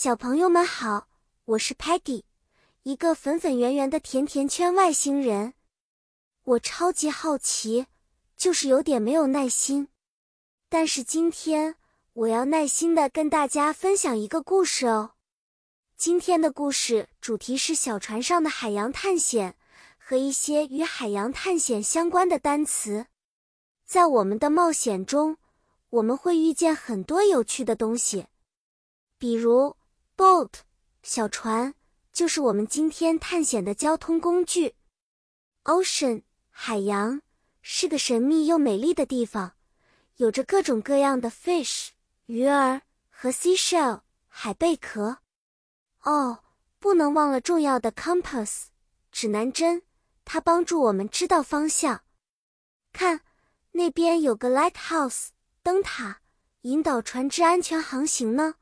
[0.00, 1.08] 小朋友们好，
[1.44, 2.22] 我是 Patty，
[2.84, 5.54] 一个粉粉圆圆的甜甜圈外星人。
[6.44, 7.86] 我超级好奇，
[8.36, 9.88] 就是有点没有耐心。
[10.68, 11.74] 但是今天
[12.12, 15.14] 我要耐心的跟大家分享一个故事哦。
[15.96, 19.56] 今天的故事主题是小船上的海洋探险
[19.98, 23.06] 和一些与海洋探险相关的单词。
[23.84, 25.38] 在我们的冒险中，
[25.90, 28.28] 我们会遇见很多有趣的东西，
[29.18, 29.74] 比如
[30.18, 30.50] boat
[31.04, 31.74] 小船，
[32.12, 34.74] 就是我们今天探险的交通工具。
[35.62, 37.22] ocean 海洋
[37.62, 39.52] 是个神秘又美丽的地方，
[40.16, 41.90] 有着各种各样的 fish
[42.26, 45.18] 鱼儿和 seashell 海贝壳。
[46.02, 46.42] 哦，
[46.80, 48.64] 不能忘了重要的 compass
[49.12, 49.82] 指南针，
[50.24, 52.02] 它帮助我们知道方向。
[52.92, 53.20] 看。
[53.72, 55.28] 那边有个 lighthouse
[55.62, 56.22] 灯塔，
[56.62, 58.56] 引导船只安全航行呢。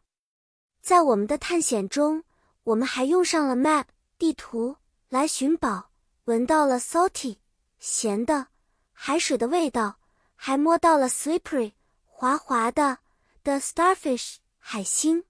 [0.86, 2.22] 在我们的探险中，
[2.62, 3.86] 我们还用上了 map
[4.16, 4.76] 地图
[5.08, 5.90] 来寻宝，
[6.26, 7.38] 闻到了 salty
[7.80, 8.46] 咸的
[8.92, 9.98] 海水的味道，
[10.36, 11.72] 还摸到了 slippery
[12.04, 12.98] 滑滑的
[13.42, 15.24] 的 starfish 海星。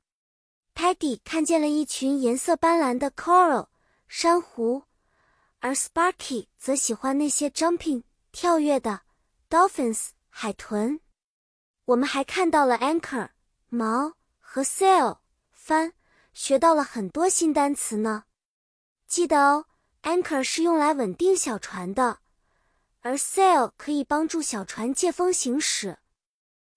[0.74, 3.68] Paddy 看见了一群颜色斑斓的 coral
[4.06, 4.82] 珊瑚，
[5.60, 9.00] 而 Sparky 则喜欢那些 jumping 跳跃的。
[9.48, 11.00] Dolphins 海豚，
[11.86, 13.30] 我们还看到了 anchor
[13.70, 15.16] 锚和 sail
[15.66, 15.94] 帆，
[16.32, 18.26] 学到了很多新单词呢。
[19.08, 19.66] 记得哦
[20.04, 22.20] ，anchor 是用来稳定小船的，
[23.00, 25.98] 而 sail 可以帮助小船借风行驶。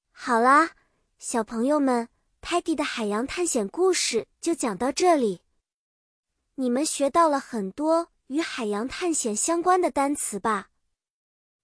[0.09, 0.71] 好啦，
[1.19, 2.09] 小朋友们
[2.41, 5.43] ，Teddy 的海洋探险故事就讲到这里。
[6.55, 10.71] 你们学到了很多与海洋探险相关的单词吧？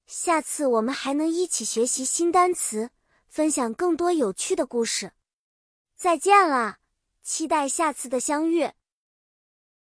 [0.05, 2.91] 下次我们还能一起学习新单词，
[3.27, 5.13] 分享更多有趣的故事。
[5.95, 6.77] 再见了，
[7.25, 8.69] 期待下次的相遇。